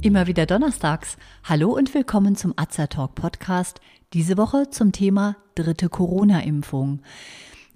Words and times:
Immer 0.00 0.26
wieder 0.26 0.46
donnerstags. 0.46 1.16
Hallo 1.44 1.76
und 1.76 1.92
willkommen 1.92 2.34
zum 2.34 2.54
Talk 2.56 3.14
Podcast. 3.14 3.80
Diese 4.14 4.36
Woche 4.38 4.70
zum 4.70 4.92
Thema 4.92 5.36
dritte 5.54 5.88
Corona-Impfung. 5.88 7.02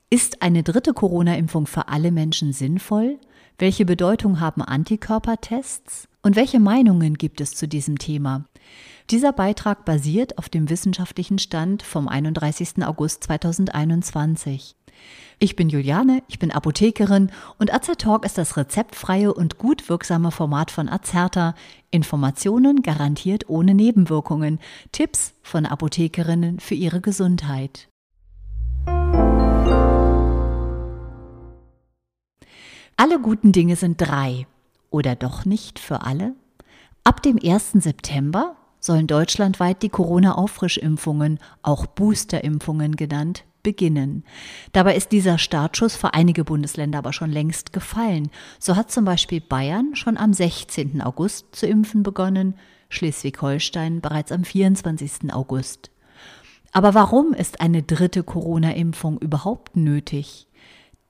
Ist 0.08 0.40
eine 0.40 0.62
dritte 0.62 0.94
Corona-Impfung 0.94 1.66
für 1.66 1.88
alle 1.88 2.10
Menschen 2.10 2.52
sinnvoll? 2.52 3.18
Welche 3.62 3.84
Bedeutung 3.84 4.40
haben 4.40 4.60
Antikörpertests? 4.60 6.08
Und 6.20 6.34
welche 6.34 6.58
Meinungen 6.58 7.14
gibt 7.14 7.40
es 7.40 7.54
zu 7.54 7.68
diesem 7.68 7.96
Thema? 7.96 8.44
Dieser 9.08 9.32
Beitrag 9.32 9.84
basiert 9.84 10.36
auf 10.36 10.48
dem 10.48 10.68
wissenschaftlichen 10.68 11.38
Stand 11.38 11.84
vom 11.84 12.08
31. 12.08 12.84
August 12.84 13.22
2021. 13.22 14.74
Ich 15.38 15.54
bin 15.54 15.68
Juliane, 15.68 16.24
ich 16.26 16.40
bin 16.40 16.50
Apothekerin 16.50 17.30
und 17.60 17.72
Azertalk 17.72 18.24
ist 18.24 18.36
das 18.36 18.56
rezeptfreie 18.56 19.32
und 19.32 19.58
gut 19.58 19.88
wirksame 19.88 20.32
Format 20.32 20.72
von 20.72 20.88
Azerta. 20.88 21.54
Informationen 21.92 22.82
garantiert 22.82 23.48
ohne 23.48 23.74
Nebenwirkungen. 23.74 24.58
Tipps 24.90 25.34
von 25.40 25.66
Apothekerinnen 25.66 26.58
für 26.58 26.74
ihre 26.74 27.00
Gesundheit. 27.00 27.91
Alle 33.02 33.18
guten 33.18 33.50
Dinge 33.50 33.74
sind 33.74 34.00
drei. 34.00 34.46
Oder 34.90 35.16
doch 35.16 35.44
nicht 35.44 35.80
für 35.80 36.02
alle? 36.02 36.36
Ab 37.02 37.20
dem 37.20 37.36
1. 37.36 37.72
September 37.72 38.54
sollen 38.78 39.08
deutschlandweit 39.08 39.82
die 39.82 39.88
Corona-Auffrischimpfungen, 39.88 41.40
auch 41.62 41.86
Boosterimpfungen 41.86 42.94
genannt, 42.94 43.42
beginnen. 43.64 44.22
Dabei 44.70 44.94
ist 44.94 45.10
dieser 45.10 45.38
Startschuss 45.38 45.96
für 45.96 46.14
einige 46.14 46.44
Bundesländer 46.44 46.98
aber 46.98 47.12
schon 47.12 47.32
längst 47.32 47.72
gefallen. 47.72 48.30
So 48.60 48.76
hat 48.76 48.92
zum 48.92 49.04
Beispiel 49.04 49.40
Bayern 49.40 49.96
schon 49.96 50.16
am 50.16 50.32
16. 50.32 51.02
August 51.02 51.56
zu 51.56 51.66
impfen 51.66 52.04
begonnen, 52.04 52.54
Schleswig-Holstein 52.88 54.00
bereits 54.00 54.30
am 54.30 54.44
24. 54.44 55.34
August. 55.34 55.90
Aber 56.70 56.94
warum 56.94 57.32
ist 57.32 57.60
eine 57.60 57.82
dritte 57.82 58.22
Corona-Impfung 58.22 59.18
überhaupt 59.18 59.74
nötig? 59.74 60.46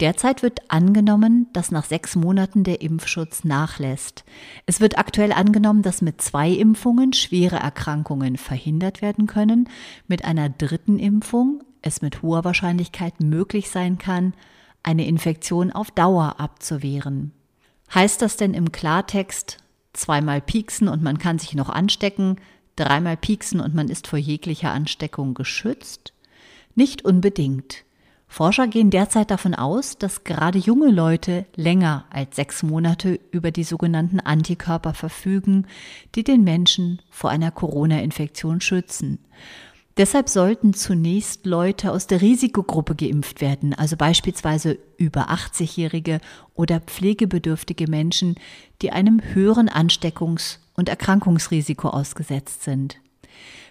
Derzeit 0.03 0.42
wird 0.42 0.69
angenommen, 0.69 1.47
dass 1.53 1.70
nach 1.70 1.84
sechs 1.84 2.17
Monaten 2.17 2.64
der 2.64 2.81
Impfschutz 2.81 3.45
nachlässt. 3.45 4.25
Es 4.67 4.81
wird 4.81 4.98
aktuell 4.98 5.31
angenommen, 5.31 5.83
dass 5.83 6.03
mit 6.03 6.20
zwei 6.20 6.50
Impfungen 6.50 7.12
schwere 7.12 7.55
Erkrankungen 7.55 8.36
verhindert 8.36 9.00
werden 9.00 9.28
können, 9.28 9.69
mit 10.08 10.25
einer 10.25 10.48
dritten 10.48 10.98
Impfung 10.98 11.62
es 11.83 12.03
mit 12.03 12.20
hoher 12.20 12.45
Wahrscheinlichkeit 12.45 13.20
möglich 13.20 13.70
sein 13.70 13.97
kann, 13.97 14.34
eine 14.83 15.06
Infektion 15.06 15.70
auf 15.70 15.92
Dauer 15.92 16.41
abzuwehren. 16.41 17.30
Heißt 17.95 18.23
das 18.23 18.36
denn 18.36 18.55
im 18.55 18.73
Klartext, 18.73 19.58
zweimal 19.92 20.41
pieksen 20.41 20.89
und 20.89 21.05
man 21.05 21.19
kann 21.19 21.39
sich 21.39 21.55
noch 21.55 21.69
anstecken, 21.69 22.39
dreimal 22.75 23.17
pieksen 23.17 23.61
und 23.61 23.73
man 23.73 23.89
ist 23.89 24.08
vor 24.08 24.19
jeglicher 24.19 24.73
Ansteckung 24.73 25.34
geschützt? 25.34 26.12
Nicht 26.75 27.05
unbedingt. 27.05 27.84
Forscher 28.33 28.67
gehen 28.67 28.89
derzeit 28.89 29.31
davon 29.31 29.55
aus, 29.55 29.99
dass 29.99 30.25
gerade 30.25 30.59
junge 30.59 30.91
Leute 30.91 31.45
länger 31.55 32.07
als 32.09 32.35
sechs 32.35 32.63
Monate 32.63 33.21
über 33.31 33.51
die 33.51 33.63
sogenannten 33.63 34.21
Antikörper 34.21 34.95
verfügen, 34.95 35.67
die 36.15 36.25
den 36.25 36.43
Menschen 36.43 37.03
vor 37.11 37.29
einer 37.29 37.51
Corona-Infektion 37.51 38.63
schützen. 38.63 39.19
Deshalb 39.99 40.31
sollten 40.31 40.73
zunächst 40.73 41.45
Leute 41.45 41.93
aus 41.93 42.07
der 42.07 42.23
Risikogruppe 42.23 42.95
geimpft 42.95 43.43
werden, 43.43 43.75
also 43.75 43.99
beispielsweise 43.99 44.79
über 44.97 45.29
80-jährige 45.29 46.19
oder 46.55 46.81
pflegebedürftige 46.81 47.87
Menschen, 47.87 48.37
die 48.81 48.92
einem 48.92 49.21
höheren 49.35 49.69
Ansteckungs- 49.69 50.57
und 50.73 50.89
Erkrankungsrisiko 50.89 51.89
ausgesetzt 51.89 52.63
sind. 52.63 52.97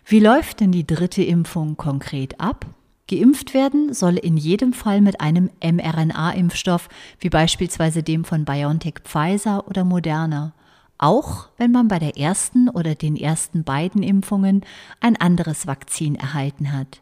Wie 0.06 0.20
läuft 0.20 0.60
denn 0.60 0.72
die 0.72 0.86
dritte 0.86 1.24
Impfung 1.24 1.78
konkret 1.78 2.40
ab? 2.40 2.68
Geimpft 3.12 3.54
werden 3.54 3.94
soll 3.94 4.16
in 4.18 4.38
jedem 4.38 4.74
Fall 4.74 5.02
mit 5.02 5.20
einem 5.20 5.50
mRNA-Impfstoff, 5.62 6.88
wie 7.20 7.30
beispielsweise 7.30 8.04
dem 8.04 8.24
von 8.24 8.46
BioNTech 8.46 8.96
Pfizer 9.04 9.68
oder 9.68 9.84
Moderna 9.84 10.54
auch 11.02 11.50
wenn 11.58 11.72
man 11.72 11.88
bei 11.88 12.00
der 12.00 12.16
ersten 12.16 12.70
oder 12.70 12.96
den 12.96 13.18
ersten 13.18 13.64
beiden 13.64 14.04
Impfungen 14.04 14.62
ein 15.02 15.18
anderes 15.18 15.66
Vakzin 15.68 16.16
erhalten 16.16 16.72
hat. 16.72 17.02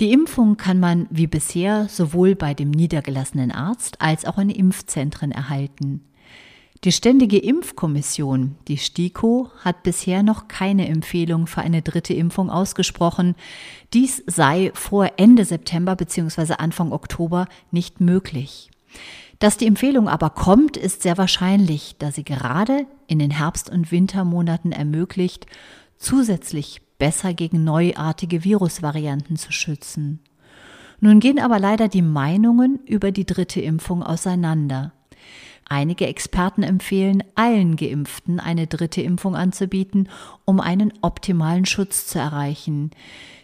Die 0.00 0.12
Impfung 0.12 0.56
kann 0.56 0.80
man 0.80 1.06
wie 1.10 1.26
bisher 1.26 1.88
sowohl 1.88 2.36
bei 2.36 2.54
dem 2.54 2.70
niedergelassenen 2.70 3.50
Arzt 3.52 4.00
als 4.00 4.24
auch 4.24 4.38
in 4.38 4.50
Impfzentren 4.50 5.32
erhalten. 5.32 6.00
Die 6.84 6.92
Ständige 6.92 7.38
Impfkommission, 7.38 8.56
die 8.68 8.76
STIKO, 8.76 9.50
hat 9.60 9.82
bisher 9.84 10.22
noch 10.22 10.48
keine 10.48 10.86
Empfehlung 10.86 11.46
für 11.46 11.62
eine 11.62 11.80
dritte 11.80 12.12
Impfung 12.12 12.50
ausgesprochen. 12.50 13.36
Dies 13.94 14.22
sei 14.26 14.70
vor 14.74 15.12
Ende 15.16 15.46
September 15.46 15.96
bzw. 15.96 16.56
Anfang 16.58 16.92
Oktober 16.92 17.46
nicht 17.70 18.02
möglich. 18.02 18.70
Dass 19.38 19.56
die 19.56 19.66
Empfehlung 19.66 20.08
aber 20.08 20.28
kommt, 20.28 20.76
ist 20.76 21.00
sehr 21.00 21.16
wahrscheinlich, 21.16 21.96
da 21.98 22.12
sie 22.12 22.22
gerade 22.22 22.84
in 23.06 23.18
den 23.18 23.30
Herbst- 23.30 23.70
und 23.70 23.90
Wintermonaten 23.90 24.70
ermöglicht, 24.70 25.46
zusätzlich 25.96 26.82
besser 26.98 27.32
gegen 27.32 27.64
neuartige 27.64 28.44
Virusvarianten 28.44 29.36
zu 29.36 29.52
schützen. 29.52 30.20
Nun 31.00 31.20
gehen 31.20 31.38
aber 31.38 31.58
leider 31.58 31.88
die 31.88 32.02
Meinungen 32.02 32.78
über 32.84 33.10
die 33.10 33.24
dritte 33.24 33.62
Impfung 33.62 34.02
auseinander. 34.02 34.92
Einige 35.66 36.06
Experten 36.06 36.62
empfehlen, 36.62 37.24
allen 37.34 37.76
Geimpften 37.76 38.38
eine 38.38 38.66
dritte 38.66 39.00
Impfung 39.00 39.34
anzubieten, 39.34 40.08
um 40.44 40.60
einen 40.60 40.92
optimalen 41.00 41.64
Schutz 41.64 42.06
zu 42.06 42.18
erreichen. 42.18 42.90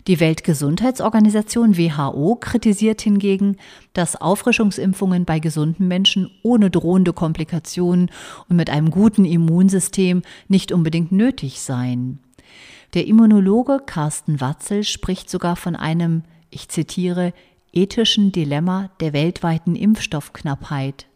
Die 0.07 0.21
Weltgesundheitsorganisation 0.21 1.77
WHO 1.77 2.37
kritisiert 2.37 3.01
hingegen, 3.01 3.57
dass 3.93 4.21
Auffrischungsimpfungen 4.21 5.25
bei 5.25 5.39
gesunden 5.39 5.89
Menschen 5.89 6.31
ohne 6.43 6.71
drohende 6.71 7.13
Komplikationen 7.13 8.11
und 8.49 8.57
mit 8.57 8.71
einem 8.71 8.91
guten 8.91 9.25
Immunsystem 9.25 10.23
nicht 10.49 10.73
unbedingt 10.73 11.13
nötig 11.13 11.61
seien. 11.61 12.19
Der 12.95 13.07
Immunologe 13.07 13.81
Carsten 13.85 14.41
Watzel 14.41 14.85
spricht 14.85 15.31
sogar 15.31 15.57
von 15.57 15.77
einem, 15.77 16.25
ich 16.51 16.69
zitiere, 16.69 17.33
ethischen 17.73 18.33
Dilemma 18.33 18.91
der 19.01 19.13
weltweiten 19.13 19.77
Impfstoffknappheit. 19.77 21.07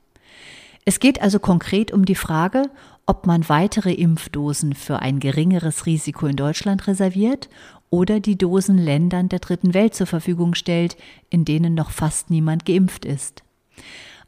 Es 0.84 1.00
geht 1.00 1.22
also 1.22 1.38
konkret 1.38 1.92
um 1.92 2.04
die 2.04 2.14
Frage, 2.14 2.70
ob 3.06 3.26
man 3.26 3.48
weitere 3.48 3.92
Impfdosen 3.92 4.74
für 4.74 4.98
ein 5.00 5.18
geringeres 5.18 5.86
Risiko 5.86 6.26
in 6.26 6.36
Deutschland 6.36 6.86
reserviert 6.86 7.48
oder 7.90 8.20
die 8.20 8.36
Dosen 8.36 8.76
Ländern 8.76 9.28
der 9.28 9.38
dritten 9.38 9.72
Welt 9.72 9.94
zur 9.94 10.06
Verfügung 10.06 10.54
stellt, 10.54 10.96
in 11.30 11.44
denen 11.44 11.74
noch 11.74 11.90
fast 11.90 12.30
niemand 12.30 12.66
geimpft 12.66 13.04
ist. 13.04 13.42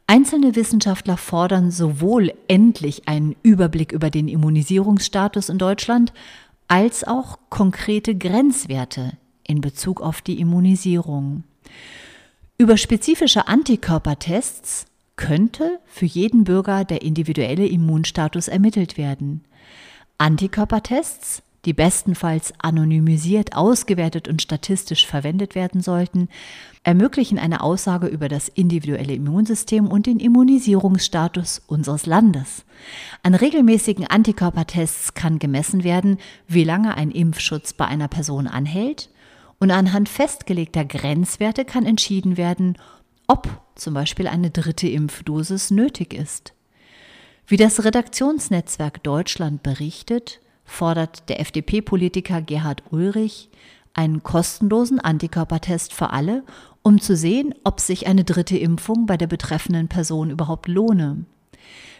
Einzelne 0.07 0.55
Wissenschaftler 0.55 1.17
fordern 1.17 1.69
sowohl 1.69 2.33
endlich 2.47 3.07
einen 3.07 3.35
Überblick 3.43 3.91
über 3.91 4.09
den 4.09 4.27
Immunisierungsstatus 4.27 5.49
in 5.49 5.57
Deutschland 5.57 6.13
als 6.67 7.03
auch 7.03 7.37
konkrete 7.49 8.15
Grenzwerte 8.15 9.17
in 9.43 9.61
Bezug 9.61 10.01
auf 10.01 10.21
die 10.21 10.39
Immunisierung. 10.39 11.43
Über 12.57 12.77
spezifische 12.77 13.47
Antikörpertests 13.47 14.85
könnte 15.17 15.79
für 15.85 16.05
jeden 16.05 16.45
Bürger 16.45 16.85
der 16.85 17.01
individuelle 17.01 17.67
Immunstatus 17.67 18.47
ermittelt 18.47 18.97
werden. 18.97 19.43
Antikörpertests, 20.17 21.43
die 21.65 21.73
bestenfalls 21.73 22.53
anonymisiert, 22.59 23.55
ausgewertet 23.55 24.29
und 24.29 24.41
statistisch 24.41 25.05
verwendet 25.05 25.53
werden 25.53 25.81
sollten, 25.81 26.29
ermöglichen 26.83 27.39
eine 27.39 27.61
Aussage 27.61 28.07
über 28.07 28.29
das 28.29 28.47
individuelle 28.47 29.13
Immunsystem 29.13 29.87
und 29.87 30.05
den 30.05 30.19
Immunisierungsstatus 30.19 31.61
unseres 31.67 32.05
Landes. 32.05 32.63
An 33.21 33.35
regelmäßigen 33.35 34.07
Antikörpertests 34.07 35.13
kann 35.13 35.39
gemessen 35.39 35.83
werden, 35.83 36.19
wie 36.47 36.63
lange 36.63 36.95
ein 36.95 37.11
Impfschutz 37.11 37.73
bei 37.73 37.85
einer 37.85 38.07
Person 38.07 38.47
anhält, 38.47 39.09
und 39.59 39.71
anhand 39.71 40.07
festgelegter 40.07 40.85
Grenzwerte 40.85 41.65
kann 41.65 41.85
entschieden 41.85 42.37
werden, 42.37 42.77
ob 43.27 43.47
zum 43.75 43.93
Beispiel 43.93 44.27
eine 44.27 44.49
dritte 44.49 44.87
Impfdosis 44.87 45.71
nötig 45.71 46.13
ist. 46.13 46.53
Wie 47.45 47.57
das 47.57 47.83
Redaktionsnetzwerk 47.83 49.03
Deutschland 49.03 49.63
berichtet, 49.63 50.41
fordert 50.65 51.29
der 51.29 51.39
FDP-Politiker 51.39 52.41
Gerhard 52.41 52.83
Ulrich 52.91 53.49
einen 53.93 54.21
kostenlosen 54.21 54.99
Antikörpertest 54.99 55.93
für 55.93 56.11
alle, 56.11 56.43
um 56.83 57.01
zu 57.01 57.15
sehen, 57.15 57.53
ob 57.63 57.79
sich 57.79 58.07
eine 58.07 58.23
dritte 58.23 58.57
Impfung 58.57 59.05
bei 59.05 59.17
der 59.17 59.27
betreffenden 59.27 59.87
Person 59.87 60.29
überhaupt 60.29 60.67
lohne. 60.67 61.25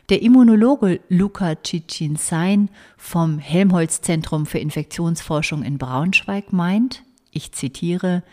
Der 0.10 0.22
Immunologe 0.22 1.02
Luca 1.10 1.56
Cicin-Sein 1.62 2.70
vom 2.96 3.40
Helmholtz-Zentrum 3.40 4.46
für 4.46 4.60
Infektionsforschung 4.60 5.64
in 5.64 5.78
Braunschweig 5.78 6.54
meint, 6.54 7.04
ich 7.32 7.52
zitiere, 7.52 8.24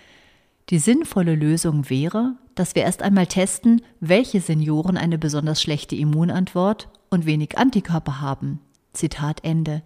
die 0.71 0.79
sinnvolle 0.79 1.35
Lösung 1.35 1.91
wäre, 1.91 2.37
dass 2.55 2.75
wir 2.75 2.83
erst 2.83 3.03
einmal 3.03 3.27
testen, 3.27 3.83
welche 4.01 4.41
Senioren 4.41 4.97
eine 4.97 5.19
besonders 5.19 5.61
schlechte 5.61 5.97
Immunantwort 5.97 6.89
und 7.11 7.27
wenig 7.27 7.59
Antikörper 7.59 8.21
haben. 8.21 8.61
Zitat 8.93 9.43
Ende. 9.43 9.83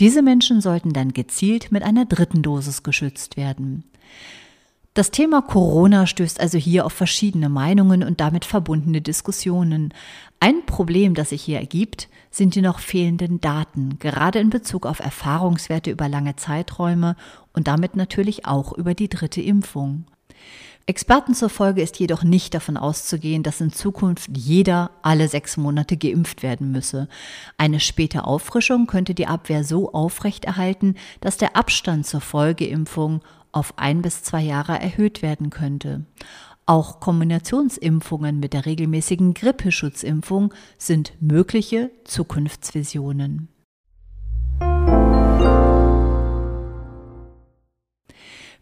Diese 0.00 0.22
Menschen 0.22 0.60
sollten 0.60 0.92
dann 0.92 1.12
gezielt 1.12 1.72
mit 1.72 1.82
einer 1.82 2.04
dritten 2.04 2.42
Dosis 2.42 2.82
geschützt 2.82 3.36
werden. 3.36 3.84
Das 4.94 5.10
Thema 5.10 5.42
Corona 5.42 6.06
stößt 6.06 6.40
also 6.40 6.56
hier 6.56 6.86
auf 6.86 6.92
verschiedene 6.94 7.50
Meinungen 7.50 8.02
und 8.02 8.18
damit 8.18 8.46
verbundene 8.46 9.02
Diskussionen. 9.02 9.92
Ein 10.40 10.64
Problem, 10.64 11.12
das 11.12 11.30
sich 11.30 11.42
hier 11.42 11.58
ergibt, 11.58 12.08
sind 12.30 12.54
die 12.54 12.62
noch 12.62 12.78
fehlenden 12.78 13.42
Daten, 13.42 13.98
gerade 13.98 14.38
in 14.38 14.48
Bezug 14.48 14.86
auf 14.86 15.00
Erfahrungswerte 15.00 15.90
über 15.90 16.08
lange 16.08 16.36
Zeiträume 16.36 17.14
und 17.52 17.68
damit 17.68 17.94
natürlich 17.94 18.46
auch 18.46 18.72
über 18.72 18.94
die 18.94 19.10
dritte 19.10 19.42
Impfung. 19.42 20.06
Experten 20.88 21.34
zufolge 21.34 21.82
ist 21.82 21.98
jedoch 21.98 22.22
nicht 22.22 22.54
davon 22.54 22.76
auszugehen, 22.76 23.42
dass 23.42 23.60
in 23.60 23.72
Zukunft 23.72 24.30
jeder 24.36 24.92
alle 25.02 25.26
sechs 25.26 25.56
Monate 25.56 25.96
geimpft 25.96 26.44
werden 26.44 26.70
müsse. 26.70 27.08
Eine 27.58 27.80
späte 27.80 28.24
Auffrischung 28.24 28.86
könnte 28.86 29.12
die 29.12 29.26
Abwehr 29.26 29.64
so 29.64 29.92
aufrechterhalten, 29.92 30.94
dass 31.20 31.38
der 31.38 31.56
Abstand 31.56 32.06
zur 32.06 32.20
Folgeimpfung 32.20 33.20
auf 33.50 33.78
ein 33.78 34.00
bis 34.00 34.22
zwei 34.22 34.42
Jahre 34.42 34.78
erhöht 34.78 35.22
werden 35.22 35.50
könnte. 35.50 36.04
Auch 36.66 37.00
Kombinationsimpfungen 37.00 38.38
mit 38.38 38.52
der 38.52 38.66
regelmäßigen 38.66 39.34
Grippeschutzimpfung 39.34 40.54
sind 40.78 41.14
mögliche 41.20 41.90
Zukunftsvisionen. 42.04 43.48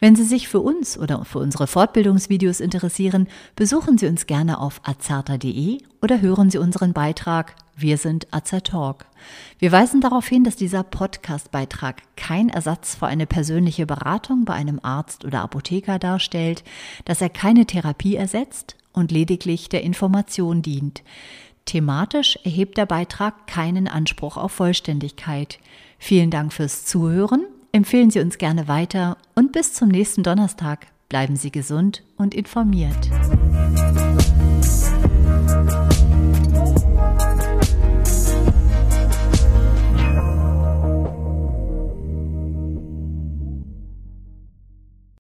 Wenn 0.05 0.17
Sie 0.17 0.25
sich 0.25 0.49
für 0.49 0.61
uns 0.61 0.99
oder 0.99 1.25
für 1.25 1.39
unsere 1.39 1.67
Fortbildungsvideos 1.67 2.61
interessieren, 2.61 3.27
besuchen 3.56 3.97
Sie 3.97 4.06
uns 4.06 4.27
gerne 4.27 4.61
auf 4.61 4.83
azerta.de 4.85 5.79
oder 6.03 6.21
hören 6.21 6.51
Sie 6.51 6.59
unseren 6.59 6.93
Beitrag 6.93 7.56
Wir 7.75 7.97
sind 7.97 8.27
Azertalk. 8.31 9.06
Wir 9.59 9.73
weisen 9.73 10.03
darauf 10.03 10.27
hin, 10.27 10.45
dass 10.45 10.56
dieser 10.56 10.83
Podcast-Beitrag 10.83 12.03
kein 12.17 12.51
Ersatz 12.51 12.97
für 12.97 13.06
eine 13.06 13.25
persönliche 13.25 13.87
Beratung 13.87 14.45
bei 14.45 14.53
einem 14.53 14.79
Arzt 14.83 15.25
oder 15.25 15.41
Apotheker 15.41 15.99
darstellt, 15.99 16.65
dass 17.07 17.23
er 17.23 17.31
keine 17.31 17.65
Therapie 17.65 18.17
ersetzt 18.17 18.77
und 18.93 19.11
lediglich 19.11 19.71
der 19.71 19.85
Information 19.85 20.61
dient. 20.61 21.03
Thematisch 21.65 22.39
erhebt 22.45 22.77
der 22.77 22.85
Beitrag 22.85 23.47
keinen 23.47 23.89
Anspruch 23.89 24.37
auf 24.37 24.53
Vollständigkeit. 24.53 25.61
Vielen 25.99 26.31
Dank 26.31 26.53
fürs 26.53 26.85
Zuhören 26.85 27.47
Empfehlen 27.75 28.09
Sie 28.09 28.21
uns 28.21 28.38
gerne 28.38 28.69
weiter 28.69 29.17
und 29.35 29.50
bis 29.50 29.73
zum 29.73 29.88
nächsten 29.88 30.23
Donnerstag. 30.23 30.87
Bleiben 31.09 31.35
Sie 31.35 31.50
gesund 31.50 32.05
und 32.17 32.32
informiert. 32.32 33.11